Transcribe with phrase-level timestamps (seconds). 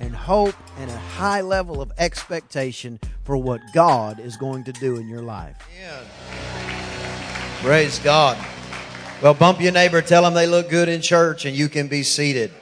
[0.00, 4.96] and hope and a high level of expectation for what God is going to do
[4.96, 5.56] in your life.
[7.60, 8.38] Praise God.
[9.20, 12.04] Well, bump your neighbor, tell them they look good in church, and you can be
[12.04, 12.52] seated.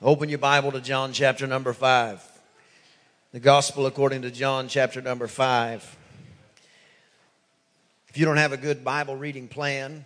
[0.00, 2.22] Open your Bible to John chapter number 5.
[3.32, 5.96] The Gospel according to John chapter number 5.
[8.08, 10.04] If you don't have a good Bible reading plan,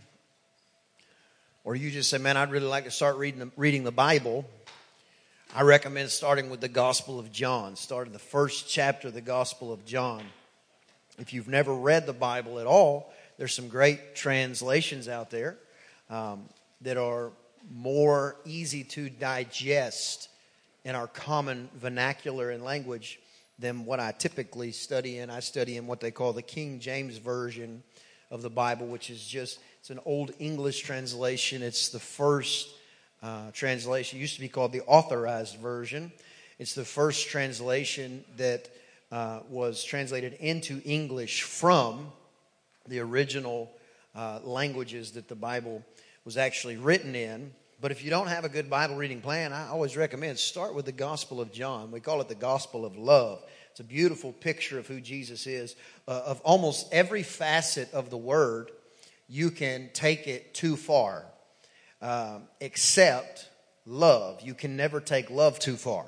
[1.66, 4.48] or you just say, man, I'd really like to start reading the, reading the Bible,
[5.52, 7.75] I recommend starting with the Gospel of John.
[7.75, 10.23] Start in the first chapter of the Gospel of John.
[11.19, 15.58] If you've never read the Bible at all, there's some great translations out there
[16.08, 16.45] um,
[16.83, 17.33] that are
[17.69, 20.28] more easy to digest
[20.84, 23.19] in our common vernacular and language
[23.58, 25.30] than what I typically study in.
[25.30, 27.83] I study in what they call the King James Version
[28.30, 31.62] of the Bible, which is just it's an old English translation.
[31.62, 32.75] It's the first
[33.23, 34.19] uh, translation.
[34.19, 36.11] It used to be called the Authorized Version.
[36.59, 38.69] It's the first translation that
[39.12, 42.11] uh, was translated into English from
[42.89, 43.70] the original
[44.17, 45.84] uh, languages that the Bible
[46.25, 47.53] was actually written in.
[47.81, 50.87] But if you don't have a good Bible reading plan, I always recommend start with
[50.87, 51.92] the Gospel of John.
[51.92, 53.41] We call it the Gospel of Love.
[53.70, 55.77] It's a beautiful picture of who Jesus is,
[56.09, 58.73] uh, of almost every facet of the Word
[59.28, 61.24] you can take it too far,
[62.00, 63.48] um, except
[63.84, 64.41] love.
[64.42, 66.06] You can never take love too far.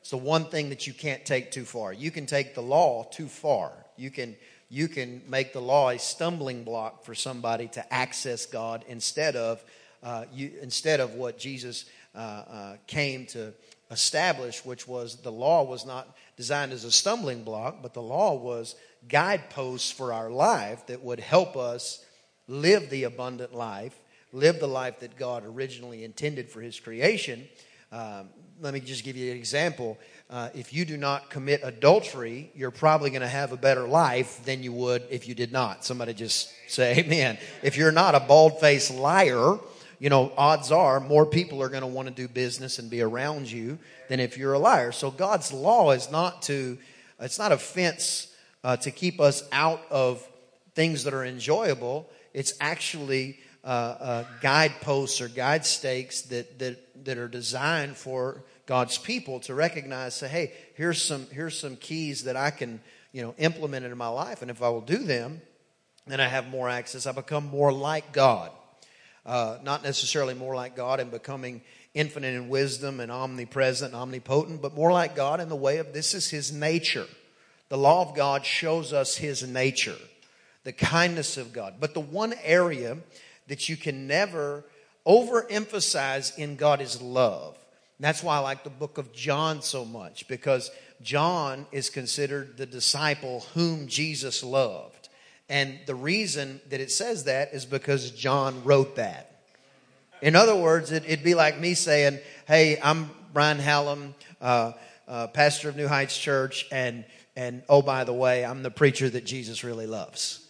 [0.00, 1.92] It's the one thing that you can't take too far.
[1.92, 3.72] You can take the law too far.
[3.96, 4.36] You can
[4.70, 9.62] you can make the law a stumbling block for somebody to access God instead of
[10.02, 11.84] uh, you, instead of what Jesus
[12.14, 13.54] uh, uh, came to
[13.90, 18.34] establish, which was the law was not designed as a stumbling block, but the law
[18.34, 18.74] was
[19.08, 22.04] guideposts for our life that would help us
[22.48, 23.94] live the abundant life,
[24.32, 27.46] live the life that God originally intended for His creation.
[27.92, 28.28] Um,
[28.60, 29.98] let me just give you an example.
[30.30, 34.44] Uh, if you do not commit adultery, you're probably going to have a better life
[34.44, 35.84] than you would if you did not.
[35.84, 37.38] Somebody just say amen.
[37.62, 39.58] If you're not a bald faced liar,
[39.98, 43.00] you know, odds are more people are going to want to do business and be
[43.00, 43.78] around you
[44.08, 44.92] than if you're a liar.
[44.92, 46.78] So God's law is not to,
[47.20, 50.26] it's not a fence uh, to keep us out of
[50.74, 52.10] things that are enjoyable.
[52.34, 58.98] It's actually uh, uh, guideposts or guide stakes that, that, that are designed for God's
[58.98, 62.80] people to recognize, say, hey, here's some, here's some keys that I can,
[63.12, 64.42] you know, implement into my life.
[64.42, 65.40] And if I will do them,
[66.06, 67.06] then I have more access.
[67.06, 68.50] I become more like God.
[69.24, 71.62] Uh, not necessarily more like God in becoming
[71.94, 75.94] infinite in wisdom and omnipresent and omnipotent, but more like God in the way of
[75.94, 77.06] this is His nature.
[77.70, 79.96] The law of God shows us His nature
[80.64, 81.74] the kindness of God.
[81.78, 82.96] But the one area
[83.46, 84.64] that you can never
[85.06, 87.56] overemphasize in God is love.
[87.98, 90.70] And that's why I like the book of John so much because
[91.02, 95.08] John is considered the disciple whom Jesus loved.
[95.48, 99.30] And the reason that it says that is because John wrote that.
[100.22, 104.72] In other words, it, would be like me saying, Hey, I'm Brian Hallam, uh,
[105.06, 107.04] uh, pastor of New Heights Church, and,
[107.36, 110.43] and oh, by the way, I'm the preacher that Jesus really loves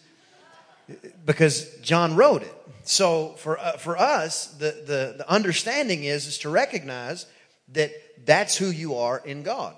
[1.25, 2.53] because John wrote it.
[2.83, 7.25] So for, uh, for us, the, the, the understanding is, is to recognize
[7.73, 7.91] that
[8.25, 9.75] that's who you are in God.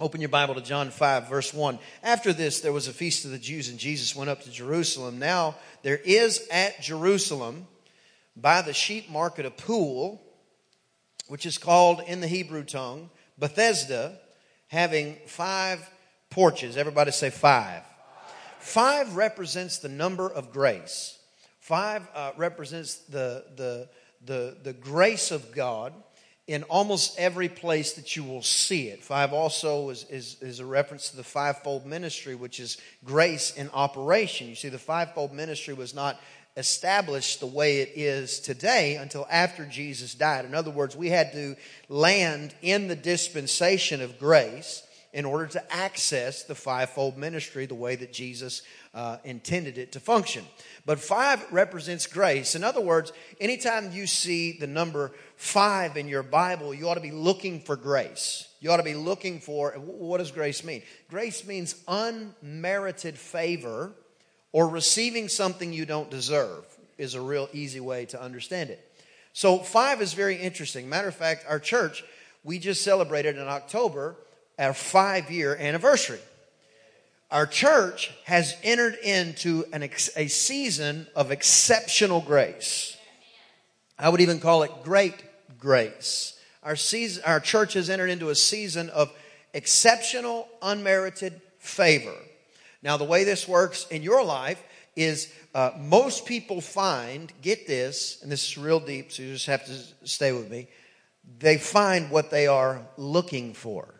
[0.00, 1.78] Open your Bible to John 5, verse 1.
[2.02, 5.18] After this, there was a feast of the Jews, and Jesus went up to Jerusalem.
[5.18, 7.66] Now, there is at Jerusalem,
[8.36, 10.20] by the sheep market, a pool,
[11.28, 14.18] which is called in the Hebrew tongue Bethesda,
[14.68, 15.88] having five
[16.30, 16.76] porches.
[16.76, 17.82] Everybody say five.
[18.62, 21.18] Five represents the number of grace.
[21.58, 23.88] Five uh, represents the, the,
[24.24, 25.92] the, the grace of God
[26.46, 29.02] in almost every place that you will see it.
[29.02, 33.68] Five also is, is, is a reference to the fivefold ministry, which is grace in
[33.70, 34.48] operation.
[34.48, 36.20] You see, the fivefold ministry was not
[36.56, 40.44] established the way it is today until after Jesus died.
[40.44, 41.56] In other words, we had to
[41.88, 47.96] land in the dispensation of grace in order to access the fivefold ministry the way
[47.96, 48.62] that Jesus
[48.94, 50.44] uh, intended it to function.
[50.86, 52.54] But five represents grace.
[52.54, 57.00] In other words, anytime you see the number five in your Bible, you ought to
[57.00, 58.48] be looking for grace.
[58.60, 60.82] You ought to be looking for what does grace mean?
[61.10, 63.92] Grace means unmerited favor
[64.52, 66.64] or receiving something you don't deserve,
[66.98, 68.86] is a real easy way to understand it.
[69.32, 70.90] So, five is very interesting.
[70.90, 72.04] Matter of fact, our church,
[72.44, 74.16] we just celebrated in October
[74.62, 76.20] our five year anniversary.
[77.30, 82.96] Our church has entered into an ex- a season of exceptional grace.
[83.98, 85.14] I would even call it great
[85.58, 86.38] grace.
[86.62, 89.12] Our, season, our church has entered into a season of
[89.54, 92.14] exceptional, unmerited favor.
[92.82, 94.62] Now, the way this works in your life
[94.94, 99.46] is uh, most people find, get this, and this is real deep, so you just
[99.46, 100.68] have to stay with me.
[101.38, 103.94] They find what they are looking for.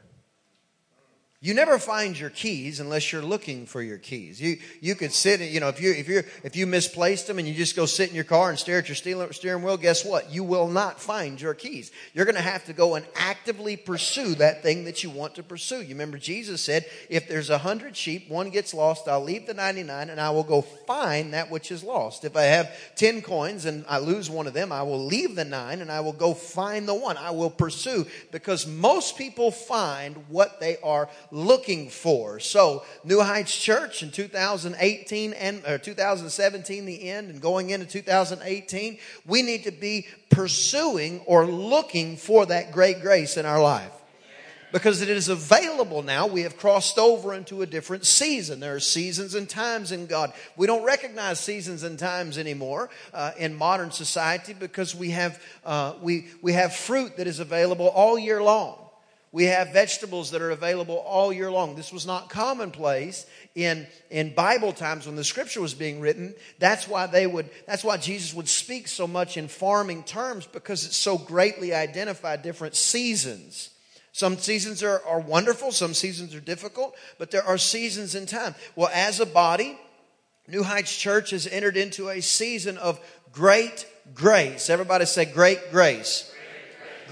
[1.44, 4.40] You never find your keys unless you're looking for your keys.
[4.40, 7.40] You you could sit, and you know, if you if you if you misplaced them
[7.40, 8.94] and you just go sit in your car and stare at your
[9.32, 10.30] steering wheel, guess what?
[10.30, 11.90] You will not find your keys.
[12.14, 15.42] You're going to have to go and actively pursue that thing that you want to
[15.42, 15.82] pursue.
[15.82, 19.54] You remember Jesus said, "If there's a hundred sheep, one gets lost, I'll leave the
[19.54, 22.24] ninety-nine and I will go find that which is lost.
[22.24, 25.44] If I have ten coins and I lose one of them, I will leave the
[25.44, 27.16] nine and I will go find the one.
[27.16, 32.38] I will pursue because most people find what they are." Looking for.
[32.38, 38.98] So, New Heights Church in 2018 and or 2017, the end, and going into 2018,
[39.26, 43.92] we need to be pursuing or looking for that great grace in our life
[44.72, 46.26] because it is available now.
[46.26, 48.60] We have crossed over into a different season.
[48.60, 50.32] There are seasons and times in God.
[50.56, 55.94] We don't recognize seasons and times anymore uh, in modern society because we have uh,
[56.02, 58.81] we we have fruit that is available all year long.
[59.32, 61.74] We have vegetables that are available all year long.
[61.74, 63.24] This was not commonplace
[63.54, 66.34] in, in Bible times when the scripture was being written.
[66.58, 70.84] That's why they would, that's why Jesus would speak so much in farming terms because
[70.84, 73.70] it so greatly identified different seasons.
[74.12, 78.54] Some seasons are, are wonderful, some seasons are difficult, but there are seasons in time.
[78.76, 79.78] Well, as a body,
[80.46, 83.00] New Heights Church has entered into a season of
[83.32, 84.68] great grace.
[84.68, 86.31] Everybody say great grace.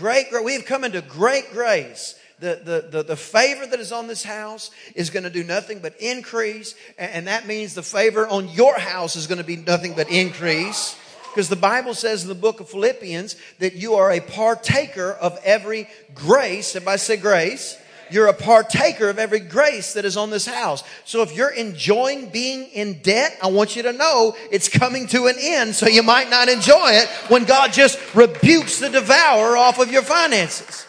[0.00, 0.29] Great.
[0.43, 2.19] We have come into great grace.
[2.38, 5.81] The, the, the, the, favor that is on this house is going to do nothing
[5.81, 6.75] but increase.
[6.97, 10.97] And that means the favor on your house is going to be nothing but increase.
[11.29, 15.38] Because the Bible says in the book of Philippians that you are a partaker of
[15.44, 16.75] every grace.
[16.75, 17.76] Everybody say grace
[18.12, 20.85] you're a partaker of every grace that is on this house.
[21.05, 25.27] So if you're enjoying being in debt, I want you to know it's coming to
[25.27, 29.79] an end, so you might not enjoy it when God just rebukes the devourer off
[29.79, 30.87] of your finances.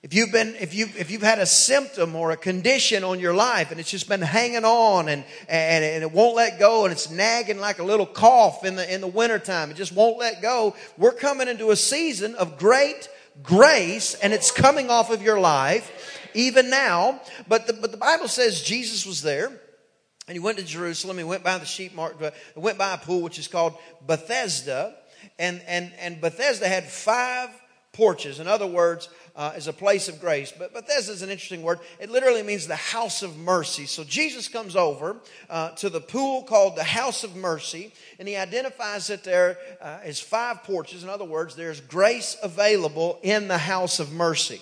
[0.00, 3.34] If you've been, if you if you've had a symptom or a condition on your
[3.34, 6.92] life and it's just been hanging on and, and, and it won't let go and
[6.92, 10.40] it's nagging like a little cough in the, in the wintertime, it just won't let
[10.40, 10.76] go.
[10.96, 13.08] We're coming into a season of great
[13.42, 17.20] grace and it's coming off of your life even now.
[17.46, 21.18] But the, but the Bible says Jesus was there and he went to Jerusalem.
[21.18, 23.74] He went by the sheep market, went by a pool which is called
[24.06, 24.94] Bethesda.
[25.38, 27.50] And, and, and Bethesda had five
[27.92, 28.38] porches.
[28.38, 29.08] In other words,
[29.38, 30.52] uh, is a place of grace.
[30.52, 31.78] But Bethesda is an interesting word.
[32.00, 33.86] It literally means the house of mercy.
[33.86, 35.16] So Jesus comes over
[35.48, 40.00] uh, to the pool called the house of mercy, and he identifies that there uh,
[40.12, 41.04] five porches.
[41.04, 44.60] In other words, there's grace available in the house of mercy.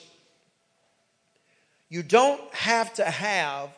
[1.88, 3.70] You don't have to have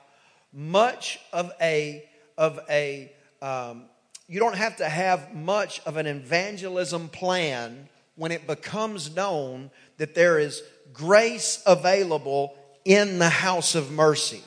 [0.52, 2.04] much of a
[2.36, 3.84] of a um,
[4.26, 10.14] you don't have to have much of an evangelism plan when it becomes known that
[10.14, 10.62] there is
[10.98, 14.42] grace available in the house of mercy.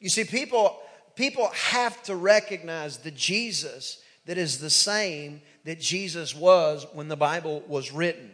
[0.00, 0.78] You see, people,
[1.14, 7.16] people have to recognize the Jesus that is the same that Jesus was when the
[7.16, 8.30] Bible was written.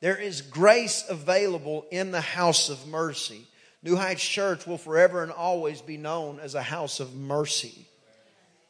[0.00, 3.46] There is grace available in the house of mercy.
[3.82, 7.86] New Heights Church will forever and always be known as a house of mercy.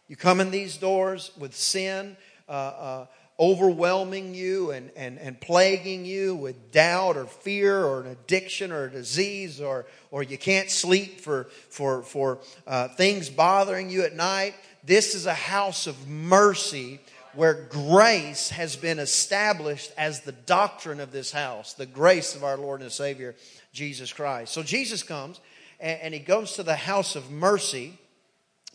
[0.06, 2.16] You come in these doors with sin,
[2.48, 3.06] uh, uh,
[3.40, 8.84] overwhelming you and, and, and plaguing you with doubt or fear or an addiction or
[8.84, 14.16] a disease or, or you can't sleep for, for, for uh, things bothering you at
[14.16, 16.98] night, this is a house of mercy
[17.34, 22.56] where grace has been established as the doctrine of this house, the grace of our
[22.56, 23.36] Lord and Savior,
[23.72, 24.52] Jesus Christ.
[24.52, 25.40] So Jesus comes
[25.78, 27.96] and, and he goes to the house of mercy.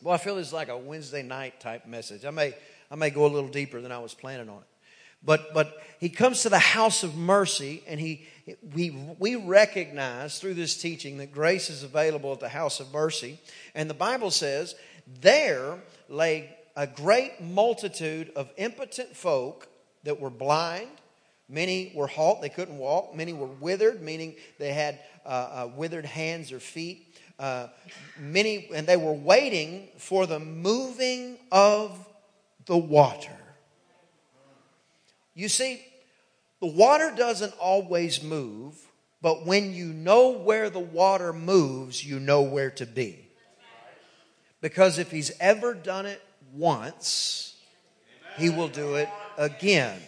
[0.02, 2.24] Well, I feel it's like a Wednesday night type message.
[2.24, 2.54] I may
[2.94, 4.68] I may go a little deeper than I was planning on it.
[5.26, 8.28] But, but he comes to the house of mercy and he,
[8.72, 13.40] we, we recognize through this teaching that grace is available at the house of mercy.
[13.74, 14.76] And the Bible says,
[15.22, 19.68] there lay a great multitude of impotent folk
[20.04, 20.90] that were blind.
[21.50, 23.16] Many were halt, they couldn't walk.
[23.16, 27.18] Many were withered, meaning they had uh, uh, withered hands or feet.
[27.40, 27.70] Uh,
[28.20, 31.98] many, and they were waiting for the moving of
[32.66, 33.38] the water.
[35.36, 35.84] You see,
[36.60, 38.76] the water doesn't always move,
[39.22, 43.20] but when you know where the water moves, you know where to be.
[44.62, 46.22] Because if he's ever done it
[46.54, 47.56] once,
[48.38, 50.00] he will do it again.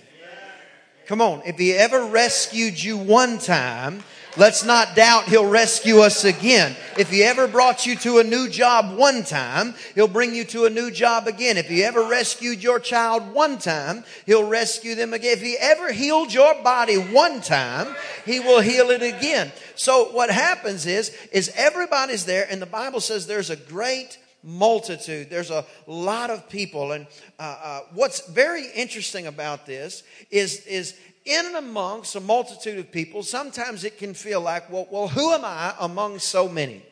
[1.08, 4.04] Come on, if he ever rescued you one time,
[4.38, 6.76] Let's not doubt he'll rescue us again.
[6.98, 10.66] If he ever brought you to a new job one time, he'll bring you to
[10.66, 11.58] a new job again.
[11.58, 15.38] If he ever rescued your child one time, he'll rescue them again.
[15.38, 19.54] If he ever healed your body one time, he will heal it again.
[19.76, 25.30] So what happens is, is everybody's there and the Bible says there's a great multitude.
[25.30, 26.92] There's a lot of people.
[26.92, 27.08] And
[27.40, 32.92] uh, uh, what's very interesting about this is, is in and amongst a multitude of
[32.92, 36.84] people, sometimes it can feel like, well, well, who am I among so many?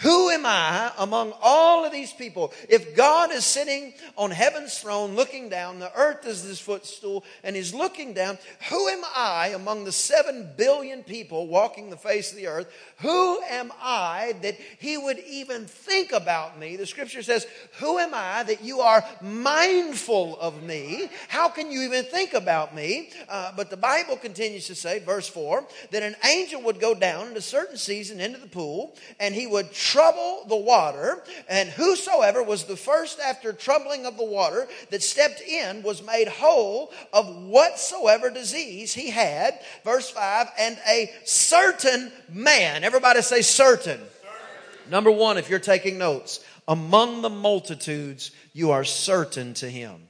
[0.00, 2.54] Who am I among all of these people?
[2.70, 7.54] If God is sitting on heaven's throne looking down, the earth is his footstool, and
[7.54, 8.38] he's looking down,
[8.70, 12.72] who am I among the seven billion people walking the face of the earth?
[13.00, 16.76] Who am I that he would even think about me?
[16.76, 17.46] The scripture says,
[17.78, 21.10] Who am I that you are mindful of me?
[21.28, 23.10] How can you even think about me?
[23.28, 27.28] Uh, but the Bible continues to say, verse 4, that an angel would go down
[27.28, 32.42] in a certain season into the pool, and he would trouble the water, and whosoever
[32.42, 37.26] was the first after troubling of the water that stepped in was made whole of
[37.44, 39.58] whatsoever disease he had.
[39.84, 43.98] Verse 5, and a certain man, everybody say certain.
[43.98, 44.90] certain.
[44.90, 50.09] Number one, if you're taking notes, among the multitudes, you are certain to him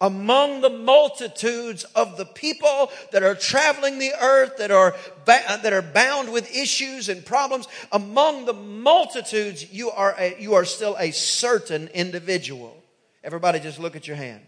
[0.00, 4.94] among the multitudes of the people that are traveling the earth, that are,
[5.26, 10.64] that are bound with issues and problems, among the multitudes, you are, a, you are
[10.64, 12.76] still a certain individual.
[13.24, 14.42] Everybody just look at your hand.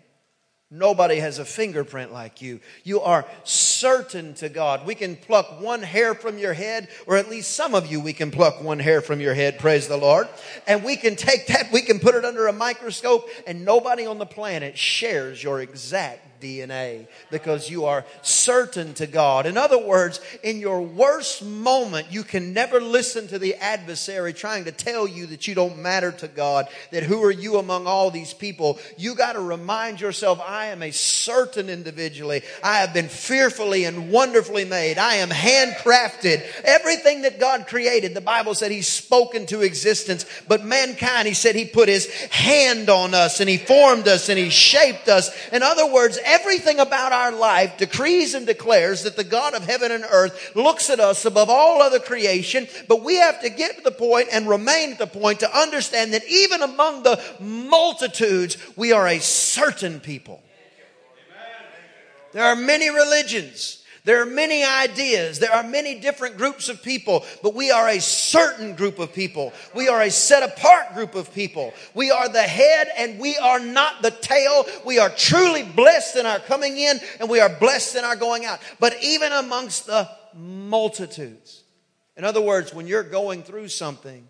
[0.72, 2.60] Nobody has a fingerprint like you.
[2.84, 4.86] You are certain to God.
[4.86, 8.12] We can pluck one hair from your head, or at least some of you, we
[8.12, 10.28] can pluck one hair from your head, praise the Lord.
[10.68, 14.18] And we can take that, we can put it under a microscope, and nobody on
[14.18, 19.46] the planet shares your exact DNA because you are certain to God.
[19.46, 24.64] In other words, in your worst moment, you can never listen to the adversary trying
[24.64, 28.10] to tell you that you don't matter to God, that who are you among all
[28.10, 28.78] these people?
[28.96, 32.42] You got to remind yourself, I am a certain individually.
[32.62, 34.98] I have been fearfully and wonderfully made.
[34.98, 36.44] I am handcrafted.
[36.64, 41.54] Everything that God created, the Bible said He's spoken to existence, but mankind, He said
[41.54, 45.30] He put His hand on us and He formed us and He shaped us.
[45.52, 49.90] In other words, everything about our life decrees and declares that the God of heaven
[49.92, 53.82] and earth looks at us above all other creation, but we have to get to
[53.82, 58.92] the point and remain at the point to understand that even among the multitudes, we
[58.92, 60.42] are a certain people.
[62.32, 63.79] There are many religions.
[64.10, 65.38] There are many ideas.
[65.38, 69.52] There are many different groups of people, but we are a certain group of people.
[69.72, 71.72] We are a set apart group of people.
[71.94, 74.66] We are the head and we are not the tail.
[74.84, 78.44] We are truly blessed in our coming in and we are blessed in our going
[78.44, 78.58] out.
[78.80, 81.62] But even amongst the multitudes.
[82.16, 84.26] In other words, when you're going through something,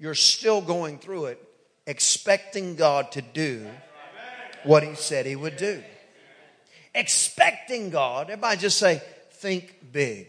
[0.00, 1.48] you're still going through it
[1.86, 3.68] expecting God to do
[4.64, 5.84] what He said He would do
[6.94, 8.30] expecting God.
[8.30, 9.02] Everybody just say,
[9.40, 10.26] think big.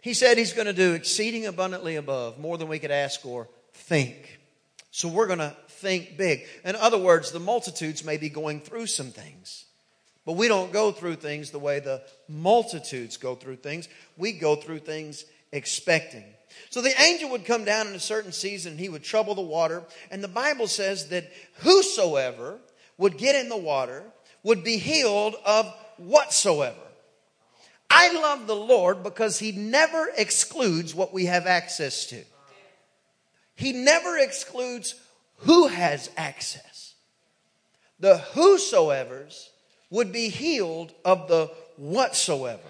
[0.00, 3.48] He said he's going to do exceeding abundantly above, more than we could ask or
[3.72, 4.38] think.
[4.92, 6.46] So we're going to think big.
[6.64, 9.64] In other words, the multitudes may be going through some things,
[10.24, 13.88] but we don't go through things the way the multitudes go through things.
[14.16, 16.24] We go through things expecting.
[16.70, 19.42] So the angel would come down in a certain season and he would trouble the
[19.42, 19.82] water.
[20.12, 22.58] And the Bible says that whosoever
[22.96, 24.04] would get in the water
[24.44, 26.76] would be healed of whatsoever.
[27.88, 32.22] I love the Lord because He never excludes what we have access to.
[33.54, 34.94] He never excludes
[35.38, 36.94] who has access.
[38.00, 39.50] The whosoever's
[39.90, 42.60] would be healed of the whatsoever.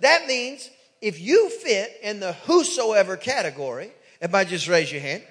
[0.00, 0.68] That means
[1.00, 3.90] if you fit in the whosoever category,
[4.20, 5.22] everybody just raise your hand.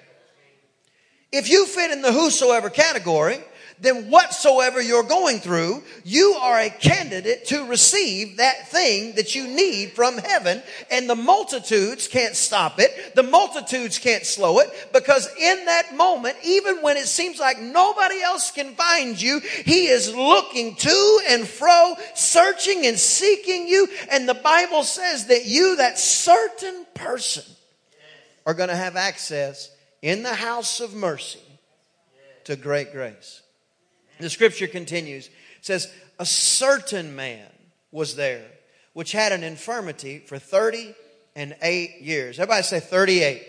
[1.30, 3.38] If you fit in the whosoever category,
[3.80, 9.46] then whatsoever you're going through, you are a candidate to receive that thing that you
[9.46, 10.62] need from heaven.
[10.90, 13.14] And the multitudes can't stop it.
[13.14, 18.20] The multitudes can't slow it because in that moment, even when it seems like nobody
[18.22, 23.88] else can find you, he is looking to and fro, searching and seeking you.
[24.10, 27.44] And the Bible says that you, that certain person,
[28.46, 31.40] are going to have access in the house of mercy
[32.44, 33.41] to great grace.
[34.18, 35.30] The scripture continues.
[35.60, 37.48] Says, A certain man
[37.90, 38.44] was there
[38.92, 40.94] which had an infirmity for 30
[41.34, 42.38] and 8 years.
[42.38, 43.42] Everybody say 38.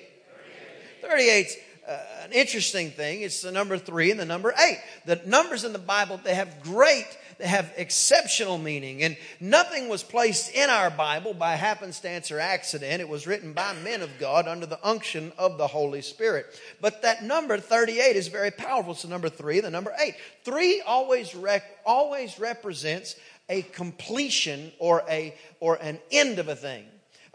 [1.02, 3.22] 38 is uh, an interesting thing.
[3.22, 4.80] It's the number 3 and the number 8.
[5.06, 7.08] The numbers in the Bible, they have great
[7.40, 9.04] have exceptional meaning.
[9.04, 13.02] And nothing was placed in our Bible by happenstance or accident.
[13.02, 16.46] It was written by men of God under the unction of the Holy Spirit.
[16.82, 18.96] But that number 38 is very powerful.
[18.96, 20.16] So number three, the number eight.
[20.44, 23.16] Three always, rec- always represents
[23.50, 26.86] a completion or a or an end of a thing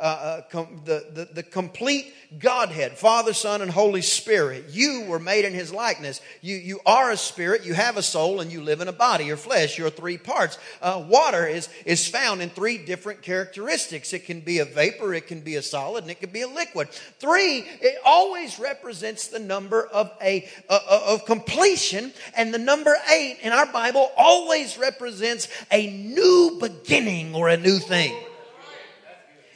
[0.00, 4.67] uh, uh, com- the, the, the complete Godhead, Father, Son, and Holy Spirit.
[4.71, 6.21] You were made in His likeness.
[6.43, 9.25] You, you are a spirit, you have a soul, and you live in a body.
[9.25, 10.59] Your flesh, your three parts.
[10.83, 14.12] Uh, water is, is found in three different characteristics.
[14.12, 16.49] It can be a vapor, it can be a solid, and it can be a
[16.49, 16.90] liquid.
[17.19, 23.38] Three, it always represents the number of a, uh, of completion, and the number eight
[23.43, 28.14] in our Bible always represents a new beginning or a new thing.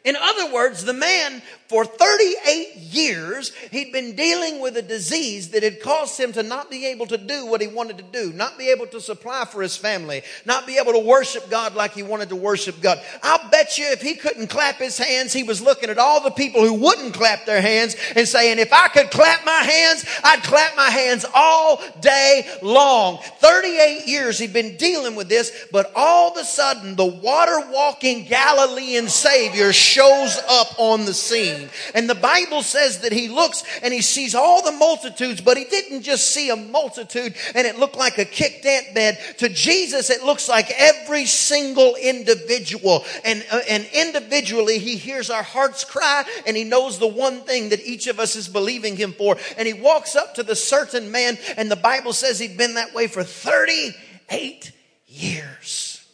[0.04, 1.42] In other words, the man
[1.72, 6.70] for 38 years, he'd been dealing with a disease that had caused him to not
[6.70, 9.62] be able to do what he wanted to do, not be able to supply for
[9.62, 13.00] his family, not be able to worship God like he wanted to worship God.
[13.22, 16.30] I'll bet you if he couldn't clap his hands, he was looking at all the
[16.30, 20.42] people who wouldn't clap their hands and saying, if I could clap my hands, I'd
[20.42, 23.16] clap my hands all day long.
[23.38, 28.26] 38 years he'd been dealing with this, but all of a sudden the water walking
[28.26, 31.61] Galilean Savior shows up on the scene.
[31.94, 35.64] And the Bible says that he looks and he sees all the multitudes, but he
[35.64, 39.18] didn't just see a multitude and it looked like a kicked ant bed.
[39.38, 43.04] To Jesus, it looks like every single individual.
[43.24, 47.70] And, uh, and individually, he hears our hearts cry and he knows the one thing
[47.70, 49.36] that each of us is believing him for.
[49.56, 52.94] And he walks up to the certain man, and the Bible says he'd been that
[52.94, 54.72] way for 38
[55.06, 56.04] years.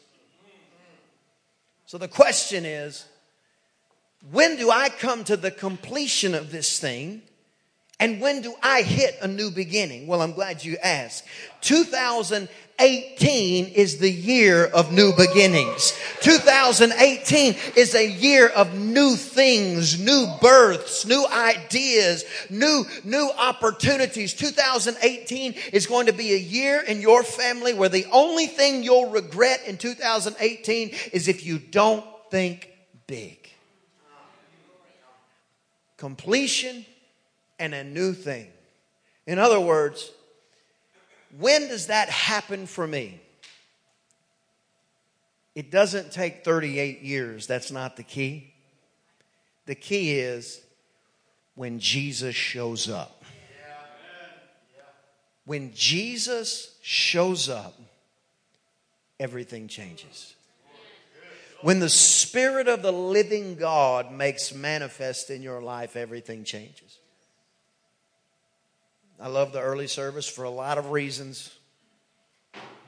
[1.87, 3.07] So the question is,
[4.31, 7.23] when do I come to the completion of this thing?
[8.01, 10.07] And when do I hit a new beginning?
[10.07, 11.25] Well, I'm glad you asked.
[11.63, 15.99] 2018 is the year of new beginnings.
[16.21, 24.33] 2018 is a year of new things, new births, new ideas, new, new opportunities.
[24.33, 29.11] 2018 is going to be a year in your family where the only thing you'll
[29.11, 32.71] regret in 2018 is if you don't think
[33.09, 33.38] big
[35.99, 36.87] completion
[37.59, 38.47] and a new thing.
[39.27, 40.11] In other words,
[41.39, 43.21] when does that happen for me?
[45.55, 47.47] It doesn't take 38 years.
[47.47, 48.55] That's not the key.
[49.67, 50.63] The key is
[51.57, 53.25] when Jesus shows up.
[55.45, 57.75] When Jesus shows up,
[59.19, 60.35] everything changes
[61.61, 66.99] when the Spirit of the living God makes manifest in your life, everything changes.
[69.21, 71.53] I love the early service for a lot of reasons,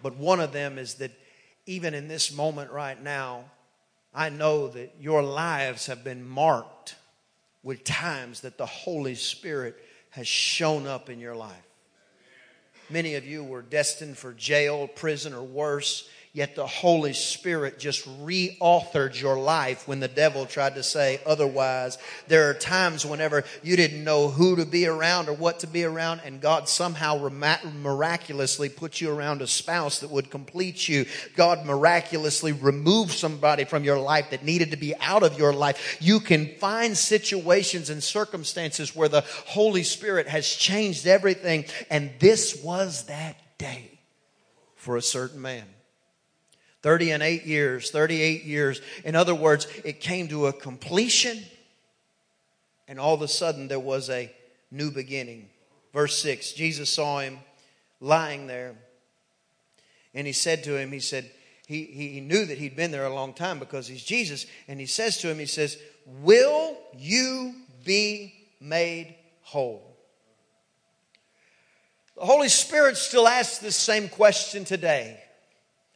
[0.02, 1.10] but one of them is that
[1.66, 3.44] even in this moment right now,
[4.14, 6.94] I know that your lives have been marked
[7.62, 9.76] with times that the Holy Spirit
[10.10, 11.56] has shown up in your life.
[12.88, 18.06] Many of you were destined for jail, prison, or worse Yet the Holy Spirit just
[18.24, 21.98] reauthored your life when the devil tried to say otherwise.
[22.28, 25.82] There are times whenever you didn't know who to be around or what to be
[25.82, 27.28] around, and God somehow
[27.82, 31.04] miraculously put you around a spouse that would complete you.
[31.34, 35.96] God miraculously removed somebody from your life that needed to be out of your life.
[36.00, 42.62] You can find situations and circumstances where the Holy Spirit has changed everything, and this
[42.62, 43.98] was that day
[44.76, 45.64] for a certain man.
[46.82, 48.80] 30 and 8 years, 38 years.
[49.04, 51.42] In other words, it came to a completion,
[52.88, 54.32] and all of a sudden there was a
[54.70, 55.48] new beginning.
[55.92, 57.38] Verse 6 Jesus saw him
[58.00, 58.74] lying there,
[60.14, 61.30] and he said to him, He said,
[61.70, 64.86] he, he knew that he'd been there a long time because he's Jesus, and he
[64.86, 69.96] says to him, He says, Will you be made whole?
[72.16, 75.22] The Holy Spirit still asks this same question today.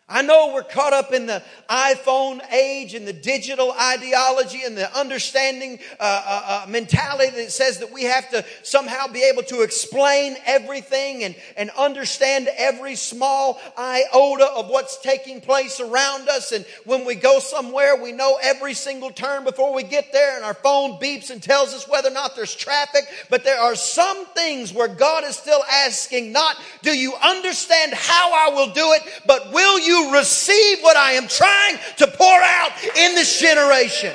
[0.07, 4.95] I know we're caught up in the iPhone age and the digital ideology and the
[4.95, 9.63] understanding uh, uh, uh, mentality that says that we have to somehow be able to
[9.63, 16.53] explain everything and, and understand every small iota of what's taking place around us.
[16.53, 20.45] And when we go somewhere, we know every single turn before we get there and
[20.45, 23.05] our phone beeps and tells us whether or not there's traffic.
[23.31, 28.51] But there are some things where God is still asking not, do you understand how
[28.51, 32.41] I will do it, but will you you receive what I am trying to pour
[32.43, 34.15] out in this generation.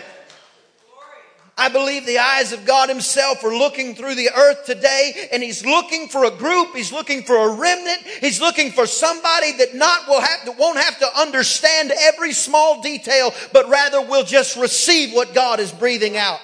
[1.58, 5.66] I believe the eyes of God Himself are looking through the earth today, and He's
[5.66, 6.74] looking for a group.
[6.74, 8.00] He's looking for a remnant.
[8.22, 12.82] He's looking for somebody that not will have that won't have to understand every small
[12.82, 16.40] detail, but rather will just receive what God is breathing out.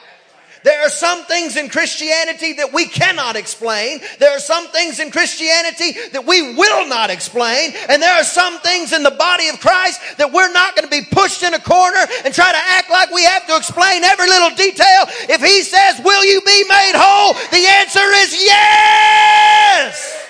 [0.66, 4.00] There are some things in Christianity that we cannot explain.
[4.18, 7.74] There are some things in Christianity that we will not explain.
[7.88, 10.90] And there are some things in the body of Christ that we're not going to
[10.90, 14.26] be pushed in a corner and try to act like we have to explain every
[14.26, 15.06] little detail.
[15.30, 17.34] If he says, will you be made whole?
[17.52, 20.26] The answer is yes.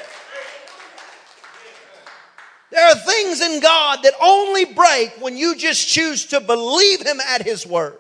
[2.71, 7.21] There are things in God that only break when you just choose to believe Him
[7.21, 7.97] at His word.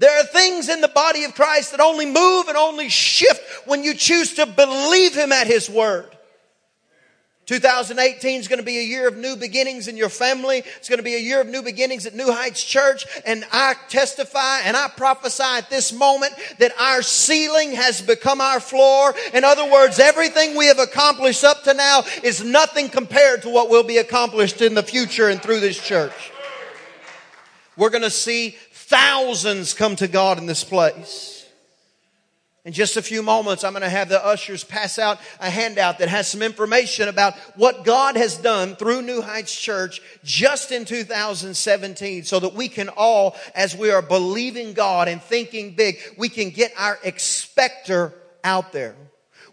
[0.00, 3.84] There are things in the body of Christ that only move and only shift when
[3.84, 6.16] you choose to believe Him at His word.
[7.44, 10.62] 2018 is going to be a year of new beginnings in your family.
[10.78, 13.04] It's going to be a year of new beginnings at New Heights Church.
[13.26, 18.60] And I testify and I prophesy at this moment that our ceiling has become our
[18.60, 19.14] floor.
[19.34, 23.68] In other words, everything we have accomplished up to now is nothing compared to what
[23.68, 26.32] will be accomplished in the future and through this church.
[27.76, 28.56] We're going to see
[28.90, 31.46] Thousands come to God in this place.
[32.64, 36.00] In just a few moments, I'm going to have the ushers pass out a handout
[36.00, 40.84] that has some information about what God has done through New Heights Church just in
[40.84, 46.28] 2017 so that we can all, as we are believing God and thinking big, we
[46.28, 48.96] can get our expector out there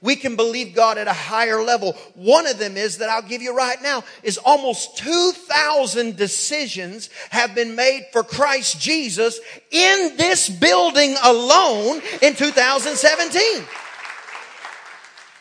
[0.01, 1.93] we can believe God at a higher level.
[2.15, 7.55] One of them is that I'll give you right now is almost 2,000 decisions have
[7.55, 9.39] been made for Christ Jesus
[9.71, 13.63] in this building alone in 2017.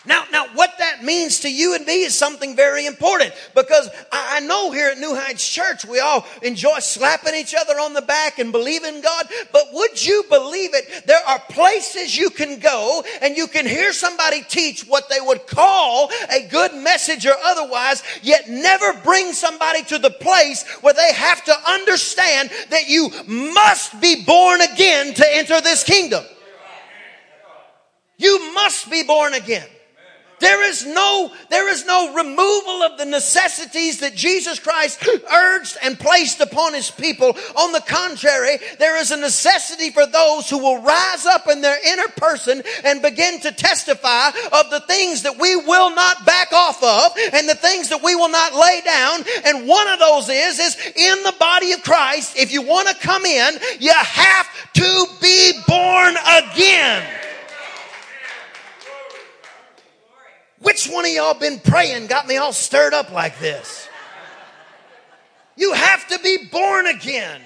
[0.07, 4.41] Now, now, what that means to you and me is something very important because I
[4.41, 8.39] know here at New Heights Church we all enjoy slapping each other on the back
[8.39, 9.27] and believing God.
[9.53, 11.07] But would you believe it?
[11.07, 15.47] There are places you can go and you can hear somebody teach what they would
[15.47, 21.13] call a good message or otherwise, yet never bring somebody to the place where they
[21.15, 26.25] have to understand that you must be born again to enter this kingdom.
[28.19, 29.67] You must be born again.
[30.39, 35.99] There is no, there is no removal of the necessities that Jesus Christ urged and
[35.99, 37.35] placed upon his people.
[37.57, 41.79] On the contrary, there is a necessity for those who will rise up in their
[41.87, 46.83] inner person and begin to testify of the things that we will not back off
[46.83, 49.25] of and the things that we will not lay down.
[49.47, 52.95] And one of those is, is in the body of Christ, if you want to
[52.97, 57.26] come in, you have to be born again.
[60.67, 63.89] Which one of y'all been praying got me all stirred up like this?
[65.55, 67.41] You have to be born again.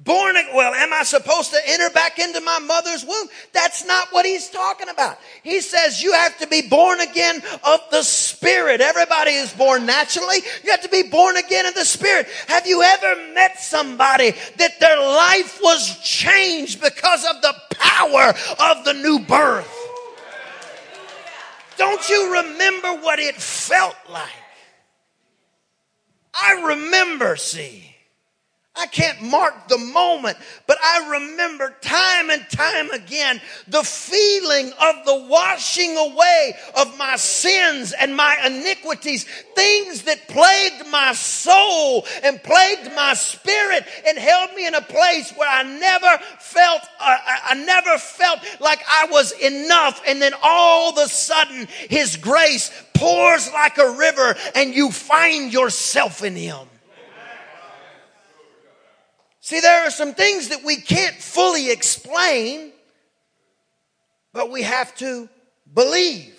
[0.00, 0.54] Born again.
[0.54, 3.28] Well, am I supposed to enter back into my mother's womb?
[3.54, 5.16] That's not what he's talking about.
[5.42, 8.82] He says you have to be born again of the Spirit.
[8.82, 10.42] Everybody is born naturally.
[10.62, 12.26] You have to be born again of the Spirit.
[12.48, 18.84] Have you ever met somebody that their life was changed because of the power of
[18.84, 19.81] the new birth?
[21.76, 24.28] Don't you remember what it felt like?
[26.34, 27.91] I remember, see.
[28.74, 35.04] I can't mark the moment, but I remember time and time again the feeling of
[35.04, 42.42] the washing away of my sins and my iniquities, things that plagued my soul and
[42.42, 47.16] plagued my spirit and held me in a place where I never felt, uh,
[47.50, 50.00] I never felt like I was enough.
[50.08, 55.52] And then all of a sudden, His grace pours like a river and you find
[55.52, 56.68] yourself in Him.
[59.42, 62.70] See, there are some things that we can't fully explain,
[64.32, 65.28] but we have to
[65.74, 66.32] believe.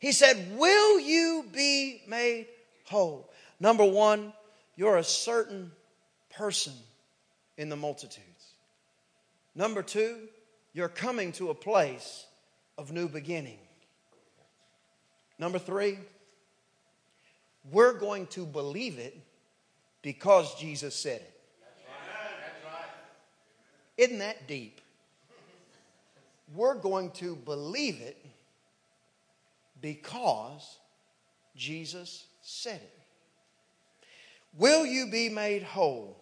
[0.00, 2.48] He said, Will you be made
[2.86, 3.30] whole?
[3.60, 4.32] Number one,
[4.74, 5.70] you're a certain
[6.34, 6.72] person
[7.56, 8.26] in the multitudes.
[9.54, 10.16] Number two,
[10.72, 12.26] you're coming to a place
[12.76, 13.58] of new beginning.
[15.38, 16.00] Number three,
[17.70, 19.16] we're going to believe it
[20.02, 21.32] because Jesus said it.
[24.02, 24.80] Isn't that deep?
[26.56, 28.16] We're going to believe it
[29.80, 30.76] because
[31.54, 32.98] Jesus said it.
[34.58, 36.16] Will you be made whole?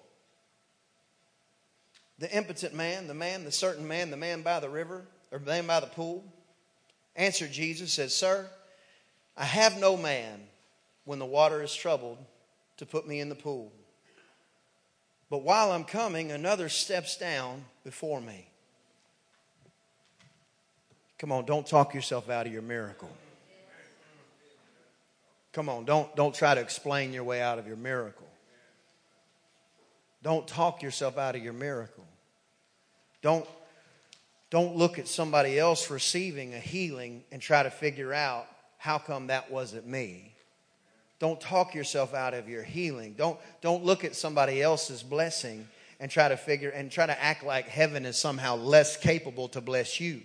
[2.18, 5.46] The impotent man, the man, the certain man, the man by the river, or the
[5.46, 6.22] man by the pool,
[7.16, 8.46] answered Jesus, said, Sir,
[9.38, 10.42] I have no man
[11.06, 12.18] when the water is troubled
[12.76, 13.72] to put me in the pool.
[15.30, 18.48] But while I'm coming, another steps down before me.
[21.18, 23.10] Come on, don't talk yourself out of your miracle.
[25.52, 28.26] Come on, don't, don't try to explain your way out of your miracle.
[30.22, 32.04] Don't talk yourself out of your miracle.
[33.22, 33.46] Don't,
[34.50, 38.46] don't look at somebody else receiving a healing and try to figure out
[38.78, 40.34] how come that wasn't me.
[41.20, 43.14] Don't talk yourself out of your healing.
[43.16, 45.68] Don't, don't look at somebody else's blessing
[46.00, 49.60] and try to figure and try to act like heaven is somehow less capable to
[49.60, 50.22] bless you.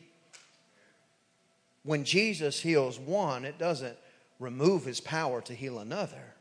[1.84, 3.98] When Jesus heals one, it doesn't
[4.40, 6.34] remove his power to heal another.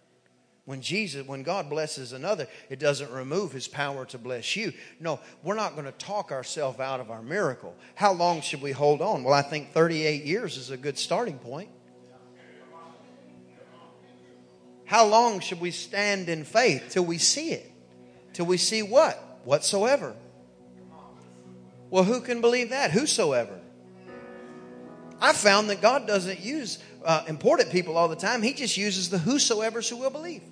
[0.66, 4.72] When Jesus, when God blesses another, it doesn't remove his power to bless you.
[4.98, 7.74] No, we're not going to talk ourselves out of our miracle.
[7.96, 9.24] How long should we hold on?
[9.24, 11.68] Well, I think 38 years is a good starting point.
[14.94, 17.68] How long should we stand in faith till we see it?
[18.32, 19.40] Till we see what?
[19.42, 20.14] Whatsoever.
[21.90, 22.92] Well, who can believe that?
[22.92, 23.58] Whosoever.
[25.20, 28.40] I found that God doesn't use uh, important people all the time.
[28.40, 30.44] He just uses the whosoever's who will believe.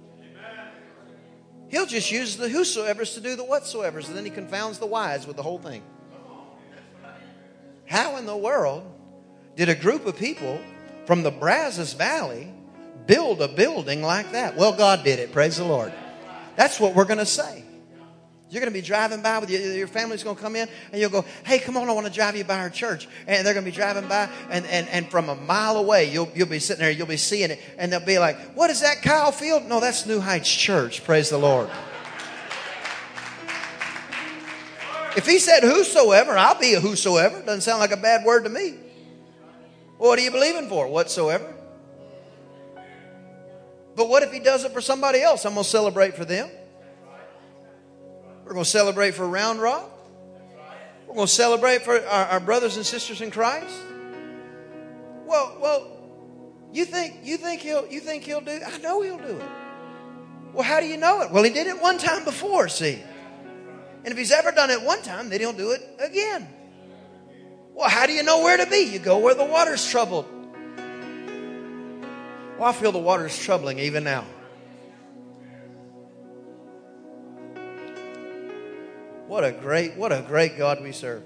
[1.68, 5.24] He'll just use the whosoever's to do the whatsoever's, and then he confounds the wise
[5.24, 5.84] with the whole thing.
[7.86, 8.82] How in the world
[9.54, 10.60] did a group of people
[11.06, 12.52] from the Brazos Valley
[13.06, 14.56] build a building like that?
[14.56, 15.32] Well, God did it.
[15.32, 15.92] Praise the Lord.
[16.56, 17.64] That's what we're going to say.
[18.52, 21.00] You're going to be driving by with your, your family's going to come in and
[21.00, 23.08] you'll go, Hey, come on, I want to drive you by our church.
[23.26, 26.30] And they're going to be driving by and, and, and from a mile away, you'll,
[26.34, 27.58] you'll be sitting there, you'll be seeing it.
[27.78, 29.64] And they'll be like, What is that, Kyle Field?
[29.64, 31.02] No, that's New Heights Church.
[31.02, 31.70] Praise the Lord.
[35.16, 37.40] If he said whosoever, I'll be a whosoever.
[37.40, 38.74] Doesn't sound like a bad word to me.
[39.96, 40.88] what are you believing for?
[40.88, 41.54] Whatsoever.
[43.94, 45.44] But what if he does it for somebody else?
[45.44, 46.48] I'm going to celebrate for them.
[48.44, 49.90] We're going to celebrate for Round Rock.
[51.06, 53.74] We're going to celebrate for our, our brothers and sisters in Christ.
[55.26, 55.92] Well, well,
[56.72, 58.60] you think you think he'll you think he'll do?
[58.66, 59.50] I know he'll do it.
[60.52, 61.30] Well, how do you know it?
[61.30, 62.68] Well, he did it one time before.
[62.68, 63.02] See,
[64.04, 66.48] and if he's ever done it one time, then he'll do it again.
[67.74, 68.92] Well, how do you know where to be?
[68.92, 70.26] You go where the water's troubled.
[72.62, 74.24] Well, I feel the water's troubling even now.
[79.26, 81.24] What a great, what a great God we serve.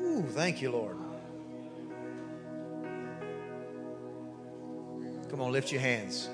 [0.00, 0.96] Ooh, thank you, Lord.
[5.30, 6.28] Come on, lift your hands.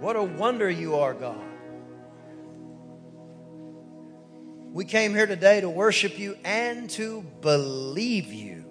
[0.00, 1.51] What a wonder you are, God.
[4.72, 8.64] We came here today to worship you and to believe you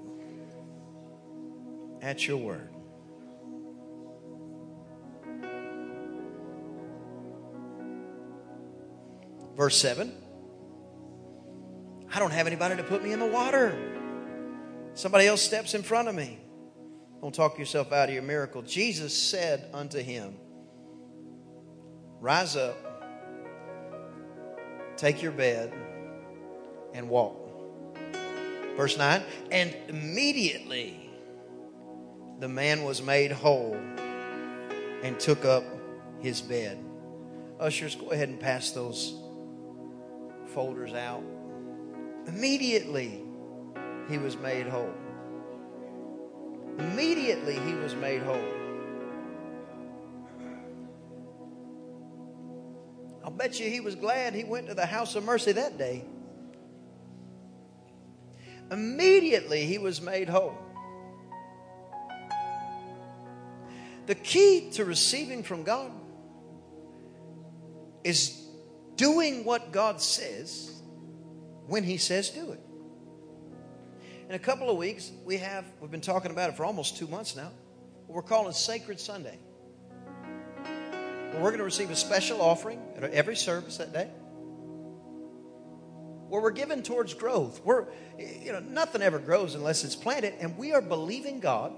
[2.02, 2.70] at your word.
[9.56, 10.12] Verse 7
[12.12, 13.78] I don't have anybody to put me in the water.
[14.96, 16.40] Somebody else steps in front of me.
[17.22, 18.64] Don't talk yourself out of your miracle.
[18.64, 20.36] Jesus said unto him,
[22.20, 22.76] Rise up,
[24.98, 25.72] take your bed,
[26.94, 27.38] and walk.
[28.78, 31.10] Verse 9, and immediately
[32.40, 33.76] the man was made whole
[35.04, 35.64] and took up
[36.20, 36.78] his bed.
[37.60, 39.14] Ushers, go ahead and pass those
[40.48, 41.24] folders out.
[42.28, 43.24] Immediately,
[44.10, 44.94] he was made whole.
[46.80, 48.42] Immediately, he was made whole.
[53.24, 56.04] I'll bet you he was glad he went to the house of mercy that day.
[58.72, 60.58] Immediately, he was made whole.
[64.08, 65.92] The key to receiving from God
[68.04, 68.48] is
[68.96, 70.82] doing what God says
[71.68, 72.60] when He says do it.
[74.30, 77.08] In a couple of weeks, we have, we've been talking about it for almost two
[77.08, 77.52] months now.
[78.08, 79.38] what We're calling Sacred Sunday.
[81.34, 84.10] We're going to receive a special offering at every service that day.
[86.32, 87.60] Where we're given towards growth.
[87.66, 91.74] We're, you know, nothing ever grows unless it's planted, and we are believing God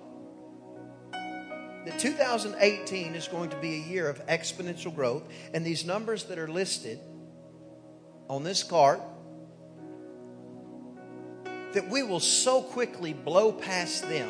[1.11, 5.23] that 2018 is going to be a year of exponential growth,
[5.55, 6.99] and these numbers that are listed
[8.29, 9.01] on this card
[11.73, 14.29] that we will so quickly blow past them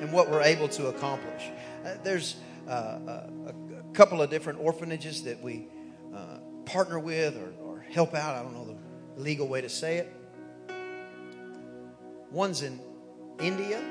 [0.00, 1.50] and what we're able to accomplish.
[1.84, 3.54] Uh, there's uh, a, a,
[3.92, 5.68] couple of different orphanages that we
[6.14, 8.34] uh, partner with or, or, help out.
[8.34, 8.65] I don't know
[9.16, 10.12] legal way to say it.
[12.30, 12.80] One's in
[13.38, 13.82] India,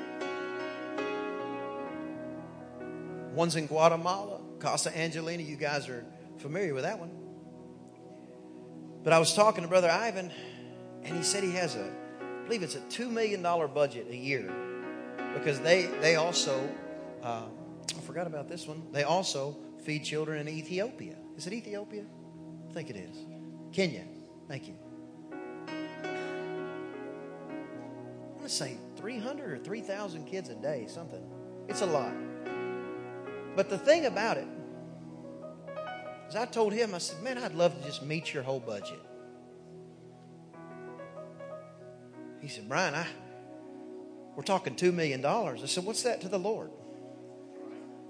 [3.34, 5.42] one's in Guatemala, Casa Angelina.
[5.42, 6.04] You guys are
[6.38, 7.10] familiar with that one.
[9.02, 10.30] But I was talking to Brother Ivan,
[11.02, 11.90] and he said he has a
[12.46, 14.48] I believe it's a $2 million budget a year
[15.34, 16.68] because they, they also,
[17.20, 17.42] uh,
[17.90, 21.16] I forgot about this one, they also feed children in Ethiopia.
[21.36, 22.04] Is it Ethiopia?
[22.70, 23.16] I think it is.
[23.72, 24.04] Kenya.
[24.46, 24.85] Thank you.
[28.46, 31.22] To say 300 or 3,000 kids a day, something.
[31.68, 32.12] It's a lot.
[33.54, 34.46] But the thing about it
[36.28, 39.00] is, I told him, I said, man, I'd love to just meet your whole budget.
[42.40, 43.06] He said, Brian, I,
[44.36, 45.24] we're talking $2 million.
[45.24, 46.70] I said, what's that to the Lord?